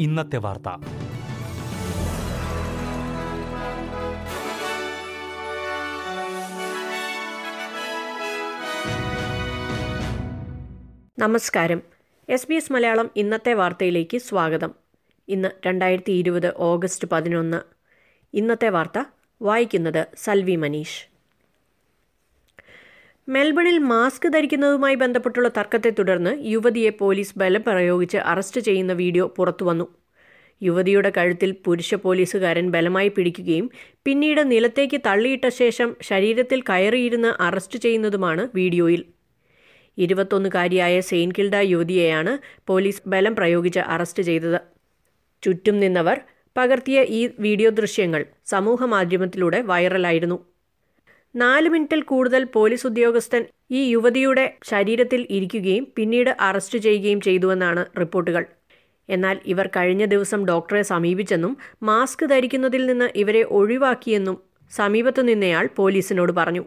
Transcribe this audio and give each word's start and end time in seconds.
ഇന്നത്തെ 0.00 0.36
വാർത്ത. 0.36 0.68
നമസ്കാരം. 11.18 11.82
എസ് 12.28 12.48
ബി 12.48 12.54
എസ് 12.54 12.72
മലയാളം 12.72 13.10
ഇന്നത്തെ 13.16 13.54
വാർത്തയിലേക്ക് 13.54 14.18
സ്വാഗതം. 14.18 14.74
ഇന്ന് 15.28 15.48
രണ്ടായിരത്തി 15.66 16.12
ഇരുപത് 16.12 16.54
ഓഗസ്റ്റ് 16.56 17.08
പതിനൊന്ന്. 17.08 17.60
ഇന്നത്തെ 18.34 18.68
വാർത്ത 18.68 19.04
വായിക്കുന്നത് 19.42 20.06
സൽവി 20.16 20.56
മനീഷ്. 20.56 21.15
മെൽബണിൽ 23.28 23.76
മാസ്ക് 23.90 24.26
ധരിക്കുന്നതുമായി 24.34 24.96
ബന്ധപ്പെട്ടുള്ള 25.00 25.48
തർക്കത്തെ 25.56 25.90
തുടർന്ന് 25.98 26.32
യുവതിയെ 26.50 26.90
പോലീസ് 27.00 27.34
ബലം 27.40 27.62
പ്രയോഗിച്ച് 27.68 28.18
അറസ്റ്റ് 28.32 28.60
ചെയ്യുന്ന 28.60 28.92
വീഡിയോ 29.00 29.24
പുറത്തുവന്നു. 29.38 29.86
യുവതിയുടെ 30.62 31.10
കഴുത്തിൽ 31.16 31.50
പുരുഷ 31.64 31.94
പോലീസുകാരൻ 32.04 32.66
ബലമായി 32.74 33.10
പിടിക്കുകയും 33.16 33.66
പിന്നീട് 34.06 34.42
നിലത്തേക്ക് 34.52 34.98
തള്ളിയിട്ട 35.08 35.46
ശേഷം 35.60 35.88
ശരീരത്തിൽ 36.10 36.60
കയറിയിരുന്ന് 36.70 37.32
അറസ്റ്റ് 37.48 37.78
ചെയ്യുന്നതുമാണ് 37.78 38.44
വീഡിയോയിൽ. 38.54 39.02
ഇരുപത്തൊന്നുകാരിയായ 39.98 40.94
സെയിൻകിൽഡ 41.10 41.54
കിൽഡ 41.56 41.68
യുവതിയെയാണ് 41.72 42.32
പോലീസ് 42.68 43.02
ബലം 43.12 43.34
പ്രയോഗിച്ച് 43.38 43.82
അറസ്റ്റ് 43.94 44.22
ചെയ്തത്. 44.22 44.60
ചുറ്റും 45.42 45.76
നിന്നവർ 45.84 46.18
പകർത്തിയ 46.56 46.98
ഈ 47.18 47.22
വീഡിയോ 47.46 47.70
ദൃശ്യങ്ങൾ 47.80 48.22
സമൂഹമാധ്യമത്തിലൂടെ 48.46 49.58
വൈറലായിരുന്നു. 49.70 50.38
നാല് 51.36 51.68
മിനിറ്റിൽ 51.68 52.02
കൂടുതൽ 52.02 52.44
പോലീസ് 52.44 52.86
ഉദ്യോഗസ്ഥൻ 52.86 53.44
ഈ 53.70 53.90
യുവതിയുടെ 53.90 54.44
ശരീരത്തിൽ 54.64 55.26
ഇരിക്കുകയും 55.30 55.92
പിന്നീട് 55.96 56.36
അറസ്റ്റ് 56.40 56.78
ചെയ്യുകയും 56.78 57.20
ചെയ്തുവെന്നാണ് 57.20 57.86
റിപ്പോർട്ടുകൾ. 57.98 58.44
എന്നാൽ 59.08 59.40
ഇവർ 59.46 59.66
കഴിഞ്ഞ 59.66 60.04
ദിവസം 60.04 60.46
ഡോക്ടറെ 60.46 60.82
സമീപിച്ചെന്നും 60.82 61.56
മാസ്ക് 61.82 62.24
ധരിക്കുന്നതിൽ 62.26 62.86
നിന്ന് 62.86 63.08
ഇവരെ 63.16 63.42
ഒഴിവാക്കിയെന്നും 63.42 64.38
സമീപത്തു 64.72 65.22
നിന്നയാൾ 65.22 65.68
പോലീസിനോട് 65.76 66.32
പറഞ്ഞു. 66.32 66.64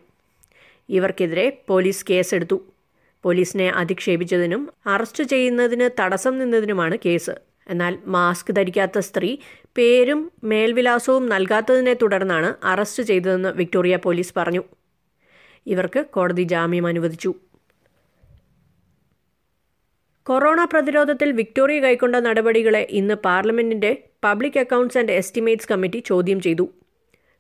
ഇവർക്കെതിരെ 0.90 1.64
പോലീസ് 1.68 2.06
കേസെടുത്തു. 2.10 2.58
പോലീസിനെ 3.24 3.70
അധിക്ഷേപിച്ചതിനും 3.70 4.62
അറസ്റ്റ് 4.88 5.24
ചെയ്യുന്നതിന് 5.24 5.90
തടസ്സം 6.00 6.38
നിന്നതിനുമാണ് 6.40 6.98
കേസ്. 7.06 7.49
എന്നാൽ 7.70 7.98
മാസ്ക് 8.06 8.56
ധരിക്കാത്ത 8.56 9.00
സ്ത്രീ 9.00 9.38
പേരും 9.78 10.32
മേൽവിലാസവും 10.44 11.26
നൽകാത്തതിനെ 11.26 11.94
തുടർന്നാണ് 11.94 12.66
അറസ്റ്റ് 12.66 13.04
ചെയ്തതെന്ന് 13.04 13.50
വിക്ടോറിയ 13.50 13.96
പോലീസ് 13.96 14.34
പറഞ്ഞു. 14.38 14.64
ഇവർക്ക് 15.68 16.06
കോടതി 16.06 16.44
ജാമ്യം 16.44 16.88
അനുവദിച്ചു. 16.88 17.34
കൊറോണ 20.24 20.66
പ്രതിരോധത്തിൽ 20.66 21.32
വിക്ടോറിയ 21.32 21.80
കൈക്കൊണ്ട 21.80 22.16
നടപടികളെ 22.16 22.88
ഇന്ന് 22.92 23.14
പാർലമെന്റിന്റെ 23.14 24.04
public 24.24 24.60
accounts 24.60 24.98
and 24.98 25.12
estimates 25.12 25.70
committee 25.72 26.00
ചോദ്യം 26.00 26.42
ചെയ്തു. 26.42 26.66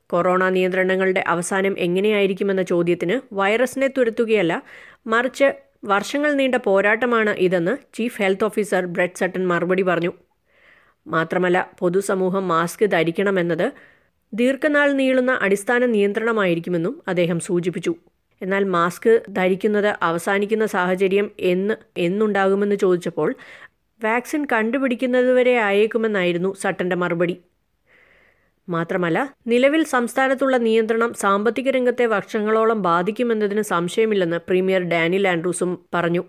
കൊറോണ 0.09 0.49
നിയന്ത്രണങ്ങളുടെ 0.49 1.23
അവസാനം 1.27 1.75
എങ്ങനെയായിരിക്കുമെന്ന 1.79 2.61
ചോദ്യത്തിന് 2.63 3.15
വൈറസിനെ 3.33 3.87
തുരത്തുകയല്ല 3.87 4.53
മറിച്ച് 5.07 5.68
വർഷങ്ങൾ 5.83 6.33
നീണ്ട 6.33 6.55
പോരാട്ടമാണ് 6.55 7.29
ഇതെന്ന് 7.37 7.77
chief 7.93 8.21
health 8.21 8.43
officer 8.43 8.85
Brett 8.85 9.19
Sutton 9.19 9.47
മറുപടി 9.47 9.81
പറഞ്ഞു. 9.81 10.11
മാത്രമല്ല 11.07 11.71
പൊതുസമൂഹം 11.79 12.47
മാസ്ക് 12.47 12.85
ധരിക്കണമെന്നത് 12.85 13.73
ദീർഘനാൾ 14.33 14.91
നീളുന്ന 14.91 15.31
അടിസ്ഥാന 15.41 15.85
നിയന്ത്രണമായിരിക്കുമെന്നും 15.85 17.01
അദ്ദേഹം 17.07 17.39
സൂചിപ്പിച്ചു. 17.39 17.93
എന്നാൽ 18.41 18.63
മാസ്ക് 18.63 19.23
ധരിക്കുന്നത് 19.29 19.97
അവസാനിക്കുന്ന 20.01 20.65
സാഹചര്യം 20.65 21.31
എന്ന് 21.39 21.75
എന്നുണ്ടാകുമെന്ന് 21.97 22.75
ചോദിച്ചപ്പോൾ 22.75 23.35
വാക്സിൻ 24.01 24.47
കണ്ടുപിടിക്കുന്നതുവരെ 24.51 25.55
ആയേക്കുമെന്നായിരുന്നു 25.59 26.53
സട്ടന്റെ 26.53 26.95
മറുപടി. 26.95 27.35
മാത്രമല്ല 28.69 29.19
നിലവിൽ 29.47 29.83
സംസ്ഥാനത്തുള്ള 29.83 30.57
നിയന്ത്രണം 30.57 31.13
സാമ്പത്തിക 31.13 31.69
രംഗത്തെ 31.69 32.05
വർഷങ്ങളോളം 32.05 32.81
ബാധിക്കുമെന്നതിന് 32.81 33.61
സംശയമില്ലെന്ന് 33.61 34.39
പ്രീമിയർ 34.47 34.83
ഡാനിൽ 34.93 35.27
ആൻഡ്രൂസും 35.27 35.71
പറഞ്ഞു. 35.95 36.23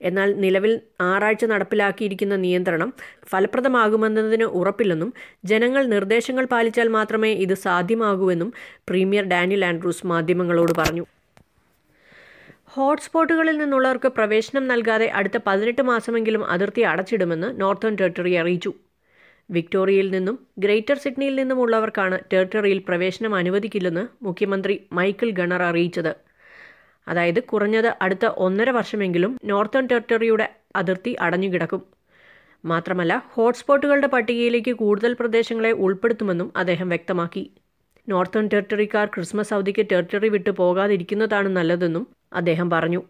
എന്നാൽ 0.00 0.28
നിലവിൽ 0.40 0.72
ആറാഴ്ച 1.00 1.44
നടപ്പിലാക്കിയിരിക്കുന്ന 1.44 2.36
നിയന്ത്രണം 2.36 2.92
ഫലപ്രദമാകുമെന്നതിന് 3.32 4.44
ഉറപ്പില്ലെന്നും 4.44 5.10
ജനങ്ങൾ 5.44 5.82
നിർദ്ദേശങ്ങൾ 5.86 6.44
പാലിച്ചാൽ 6.44 6.88
മാത്രമേ 6.88 7.32
ഇത് 7.44 7.54
സാധ്യമാകൂവെന്നും 7.54 8.52
പ്രീമിയർ 8.88 9.24
ഡാനിയൽ 9.24 9.64
ആൻഡ്രൂസ് 9.64 10.06
മാധ്യമങ്ങളോട് 10.06 10.72
പറഞ്ഞു. 10.78 11.04
ഹോട്ട്സ്പോട്ടുകളിൽ 12.74 13.56
നിന്നുള്ളവർക്ക് 13.58 14.08
പ്രവേശനം 14.08 14.66
നൽകാതെ 14.66 15.06
അടുത്ത 15.18 15.38
പതിനെട്ട് 15.46 15.82
മാസമെങ്കിലും 15.82 16.44
അതിർത്തി 16.44 16.80
അടച്ചിടുമെന്ന് 16.80 17.60
നോർത്തേൺ 17.60 17.96
ടെറിട്ടറി 18.00 18.34
അറിയിച്ചു. 18.34 18.72
വിക്ടോറിയയിൽ 19.52 20.10
നിന്നും 20.10 20.36
ഗ്രേറ്റർ 20.58 20.98
സിഡ്നിയിൽ 20.98 21.34
നിന്നുമുള്ളവർക്കാണ് 21.34 22.18
ടെറിട്ടറിയിൽ 22.32 22.78
പ്രവേശനം 22.88 23.34
അനുവദിക്കില്ലെന്ന് 23.34 24.24
മുഖ്യമന്ത്രി 24.24 24.86
മൈക്കിൾ 24.92 25.30
ഗണർ 25.30 25.62
അറിയിച്ചത്. 25.62 26.12
അതായത് 27.08 27.42
കുറഞ്ഞത് 27.42 27.90
അടുത്ത 28.02 28.26
ഒന്നര 28.46 28.70
വർഷമെങ്കിലും 28.70 29.38
നോർത്തേൺ 29.44 29.86
ടെറിട്ടറിയുടെ 29.86 30.46
അതിർത്തി 30.76 31.16
അടഞ്ഞുകിടക്കും. 31.20 31.82
മാത്രമല്ല 32.64 33.22
ഹോട്ട്സ്പോട്ടുകളുടെ 33.34 34.06
പട്ടികയിലേക്ക് 34.06 34.72
കൂടുതൽ 34.72 35.12
പ്രദേശങ്ങളെ 35.12 35.72
ഉൾപ്പെടുത്തുമെന്നും 35.84 36.52
അദ്ദേഹം 36.56 36.88
വ്യക്തമാക്കി. 36.88 37.44
നോർത്തേൺ 38.08 38.48
ടെറിട്ടറിക്കാർ 38.52 39.06
ക്രിസ്മസ് 39.06 39.54
അവധിക്ക് 39.54 39.86
ടെറിട്ടറി 39.92 40.28
വിട്ടു 40.28 40.50
പോകാതിരിക്കുന്നതാണ് 40.50 41.48
നല്ലതെന്നും 41.48 42.04
അദ്ദേഹം 42.32 42.70
പറഞ്ഞു. 42.70 43.02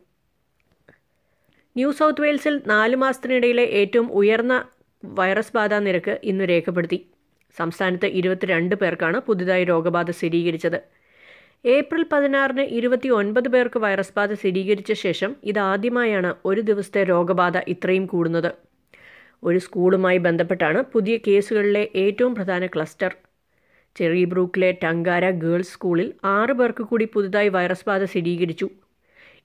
ന്യൂ 1.76 1.90
സൗത്ത് 1.90 2.22
വെയിൽസിൽ 2.22 2.62
നാല് 2.66 2.96
മാസത്തിനിടയിലെ 2.96 3.62
ഏറ്റവും 3.80 4.12
ഉയർന്ന 4.12 4.54
വൈറസ് 5.04 5.52
ബാധാ 5.54 5.78
നിരക്ക് 5.78 6.20
ഇന്ന് 6.24 6.44
രേഖപ്പെടുത്തി. 6.44 7.06
സംസ്ഥാനത്ത് 7.58 8.06
ഇരുപത്തിരണ്ട് 8.06 8.74
പേർക്കാണ് 8.74 9.20
പുതുതായി 9.20 9.64
രോഗബാധ 9.64 10.10
സ്ഥിരീകരിച്ചത്. 10.10 10.78
ഏപ്രിൽ 11.66 12.04
പതിനാറിന് 12.12 12.60
ഇരുപത്തി 12.60 13.08
ഒൻപത് 13.08 13.48
പേർക്ക് 13.48 13.78
വൈറസ് 13.78 14.12
ബാധ 14.16 14.32
സ്ഥിരീകരിച്ച 14.32 14.92
ശേഷം 14.92 15.36
ഇതാദ്യമായാണ് 15.44 16.34
ഒരു 16.44 16.60
ദിവസത്തെ 16.60 17.04
രോഗബാധ 17.04 17.56
ഇത്രയും 17.68 18.06
കൂടുന്നത്. 18.06 18.50
ഒരു 19.44 19.58
സ്കൂളുമായി 19.58 20.18
ബന്ധപ്പെട്ടാണ് 20.18 20.82
പുതിയ 20.82 21.16
കേസുകളിലെ 21.16 21.88
ഏറ്റവും 21.96 22.34
പ്രധാന 22.34 22.66
ക്ലസ്റ്റർ. 22.66 23.14
ചെറി 23.96 24.24
ബ്രൂക്കിലെ 24.24 24.78
ടങ്കാര 24.84 25.30
ഗേൾസ് 25.30 25.72
സ്കൂളിൽ 25.72 26.12
ആറ് 26.24 26.50
പേർക്ക് 26.50 26.82
കൂടി 26.82 27.04
പുതുതായി 27.04 27.48
വൈറസ് 27.48 27.84
ബാധ 27.86 28.04
സ്ഥിരീകരിച്ചു. 28.04 28.70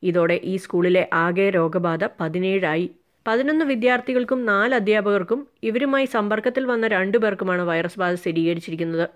ഇതോടെ 0.03 0.39
ഈ 0.44 0.56
സ്കൂളിലെ 0.57 1.09
ആകെ 1.13 1.50
രോഗബാധ 1.50 2.06
പതിനേഴായി. 2.19 2.91
പതിനൊന്ന് 3.28 3.66
വിദ്യാർത്ഥികൾക്കും 3.66 4.46
നാല് 4.46 4.76
അധ്യാപകർക്കും 4.76 5.48
ഇവരുമായി 5.64 6.06
സമ്പർക്കത്തിൽ 6.06 6.66
വന്ന 6.66 6.88
രണ്ടു 6.88 7.18
പേർക്കുമാണ് 7.18 7.62
വൈറസ് 7.62 8.00
ബാധ 8.00 8.14
സ്ഥിരീകരിച്ചിരിക്കുന്നത്. 8.16 9.10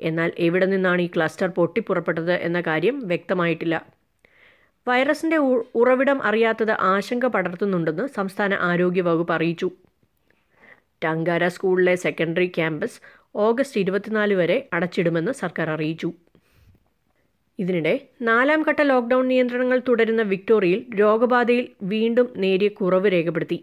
എന്നാൽ 0.00 0.32
എവിടെ 0.38 0.66
നിന്നാണ് 0.66 1.02
ഈ 1.02 1.06
ക്ലസ്റ്റർ 1.06 1.48
പൊട്ടിപ്പുറപ്പെട്ടത് 1.48 2.32
എന്ന 2.32 2.60
കാര്യം 2.60 3.00
വ്യക്തമായിട്ടില്ല. 3.08 3.86
വൈറസിന്റെ 4.88 5.36
ഉറവിടം 5.74 6.22
അറിയാത്തത് 6.22 6.70
ആശങ്ക 6.70 7.26
പടർത്തുന്നുണ്ടെന്ന് 7.26 8.08
സംസ്ഥാന 8.08 8.54
ആരോഗ്യ 8.54 9.00
വകുപ്പ് 9.00 9.32
അറിയിച്ചു. 9.32 9.70
ടങ്കാര 11.04 11.48
സ്കൂളിലെ 11.48 11.94
സെക്കൻഡറി 11.94 12.46
ക്യാമ്പസ് 12.46 13.00
ഓഗസ്റ്റ് 13.34 13.80
ഇരുപത്തിനാല് 13.80 14.34
വരെ 14.34 14.68
അടച്ചിടുമെന്ന് 14.72 15.32
സർക്കാർ 15.32 15.70
അറിയിച്ചു. 15.70 16.12
ഇതിനിടെ 17.58 17.92
നാലാം 18.22 18.62
ഘട്ട 18.68 18.80
ലോക്ക്ഡൌൺ 18.82 19.28
നിയന്ത്രണങ്ങൾ 19.28 19.82
തുടരുന്ന 19.88 20.22
വിക്ടോറിയയിൽ 20.22 20.86
രോഗബാധയിൽ 21.00 21.68
വീണ്ടും 21.82 22.32
നേരിയ 22.36 22.68
കുറവ് 22.68 23.12
രേഖപ്പെടുത്തി. 23.12 23.58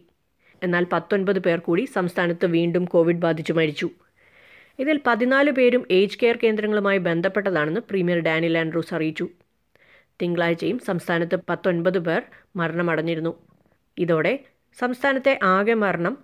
എന്നാൽ 0.64 0.84
പത്തൊൻപത് 0.94 1.40
പേർ 1.40 1.60
കൂടി 1.60 1.86
സംസ്ഥാനത്ത് 1.86 2.46
വീണ്ടും 2.46 2.86
കോവിഡ് 2.86 3.16
ബാധിച്ചു 3.16 3.54
മരിച്ചു. 3.54 3.88
ഇതിൽ 4.80 5.00
പതിനാല് 5.08 5.52
പേരും 5.52 5.88
ഏജ് 5.92 6.18
കെയർ 6.22 6.38
കേന്ദ്രങ്ങളുമായി 6.44 6.98
ബന്ധപ്പെട്ടതാണെന്ന് 6.98 7.82
പ്രീമിയർ 7.90 8.20
ഡാനിൽ 8.20 8.58
ആൻഡ്രൂസ് 8.58 8.94
അറിയിച്ചു. 8.94 9.26
തിങ്കളാഴ്ചയും 10.22 10.80
സംസ്ഥാനത്ത് 10.80 11.36
പത്തൊൻപത് 11.50 12.00
പേർ 12.00 12.22
മരണമടഞ്ഞിരുന്നു. 12.56 13.34
ഇതോടെ 13.98 14.34
സംസ്ഥാനത്തെ 14.78 15.40
ആകെ 15.44 15.74
മരണം 15.74 16.16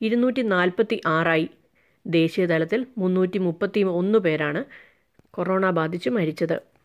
ഇരുന്നൂറ്റി 0.00 0.42
നാൽപ്പത്തി 0.54 1.00
ആറായി 1.06 1.46
ദേശീയതലത്തിൽ 2.06 2.86
മുന്നൂറ്റി 2.98 3.38
മുപ്പത്തി 3.38 3.80
ഒന്ന് 4.00 4.18
പേരാണ് 4.18 4.60
കൊറോണ 5.30 5.70
ബാധിച്ച് 5.70 6.10
മരിച്ചത്. 6.10 6.75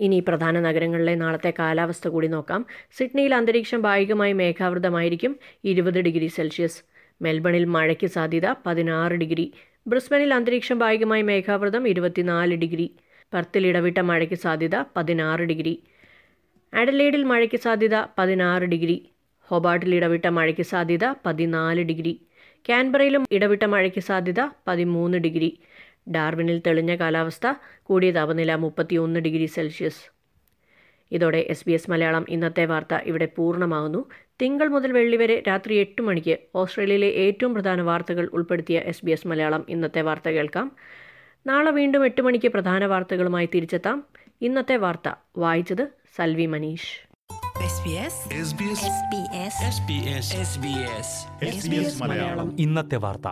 ഇനി 0.00 0.24
പ്രധാന 0.28 0.60
നഗരങ്ങളിലെ 0.60 1.14
നാളത്തെ 1.14 1.52
കാലാവസ്ഥ 1.58 2.08
കൂടി 2.08 2.26
നോക്കാം. 2.26 2.66
സിഡ്നിയിൽ 2.96 3.34
അന്തരീക്ഷം 3.34 3.82
ഭാഗികമായി 3.82 4.32
മേഘാവൃതമായിരിക്കും. 4.32 5.36
ഇരുപത് 5.64 6.00
ഡിഗ്രി 6.00 6.26
സെൽഷ്യസ്. 6.26 6.82
മെൽബണിൽ 7.22 7.64
മഴയ്ക്ക് 7.64 8.06
സാധ്യത 8.06 8.54
പതിനാറ് 8.66 9.12
ഡിഗ്രി. 9.12 9.52
ബ്രിസ്ബനിൽ 9.86 10.34
അന്തരീക്ഷം 10.34 10.78
ഭാഗികമായി 10.78 11.22
മേഘാവൃതം 11.22 11.88
ഇരുപത്തിനാല് 11.88 12.54
ഡിഗ്രി. 12.54 12.96
പർത്തിൽ 13.34 13.66
ഇടവിട്ട 13.66 13.98
മഴയ്ക്ക് 13.98 14.34
സാധ്യത 14.34 14.76
പതിനാറ് 14.96 15.40
ഡിഗ്രി. 15.40 15.82
അഡലേഡിൽ 16.74 17.22
മഴയ്ക്ക് 17.22 17.56
സാധ്യത 17.56 17.96
പതിനാറ് 18.18 18.62
ഡിഗ്രി. 18.62 19.08
ഹൊബാട്ടിൽ 19.48 19.94
ഇടവിട്ട 19.94 20.26
മഴയ്ക്ക് 20.26 20.62
സാധ്യത 20.62 21.04
പതിനാല് 21.26 21.82
ഡിഗ്രി. 21.82 22.20
കാൻബറയിലും 22.68 23.26
ഇടവിട്ട 23.30 23.64
മഴയ്ക്ക് 23.64 24.00
സാധ്യത 24.00 24.40
പതിമൂന്ന് 24.66 25.18
ഡിഗ്രി. 25.18 25.58
ഡാർവിനിൽ 26.08 26.62
തെളിഞ്ഞ 26.66 26.96
കാലാവസ്ഥ 26.96 27.52
കൂടിയ 27.82 28.10
താപനില 28.10 28.54
മുപ്പത്തിയൊന്ന് 28.54 29.20
ഡിഗ്രി 29.20 29.46
സെൽഷ്യസ്. 29.46 30.10
ഇതോടെ 31.12 31.44
എസ് 31.48 31.64
ബി 31.66 31.72
എസ് 31.72 31.90
മലയാളം 31.90 32.26
ഇന്നത്തെ 32.28 32.66
വാർത്ത 32.66 32.94
ഇവിടെ 32.94 33.28
പൂർണമാകുന്നു. 33.36 34.08
തിങ്കൾ 34.42 34.68
മുതൽ 34.68 34.92
വെള്ളി 34.92 35.16
വരെ 35.16 35.42
രാത്രി 35.48 35.74
എട്ട് 35.74 36.02
മണിക്ക് 36.02 36.38
ഓസ്ട്രേലിയയിലെ 36.54 37.06
ഏറ്റവും 37.06 37.54
പ്രധാന 37.54 37.82
വാർത്തകൾ 37.82 38.30
ഉൾപ്പെടുത്തിയ 38.32 38.78
എസ് 38.78 39.04
ബി 39.04 39.10
എസ് 39.10 39.26
മലയാളം 39.26 39.66
ഇന്നത്തെ 39.68 40.00
വാർത്ത 40.00 40.28
കേൾക്കാം. 40.28 40.76
നാളെ 41.46 41.70
വീണ്ടും 41.70 42.04
എട്ട് 42.04 42.22
മണിക്ക് 42.22 42.48
പ്രധാന 42.48 42.86
വാർത്തകളുമായി 42.86 43.48
തിരിച്ചെത്താം. 43.54 44.04
ഇന്നത്തെ 44.40 44.76
വാർത്ത 44.76 45.14
വായിച്ചത് 45.36 45.88
Salvi 46.16 46.46
Manish. 46.46 47.10
SBS 47.70 48.14
SBS 48.48 48.80
SBS 49.76 50.28
SBS 50.46 51.08
SBS 51.54 52.02
Malayalam 52.02 52.56
ഇന്നത്തെ 52.60 52.96
വാർത്ത. 52.96 53.28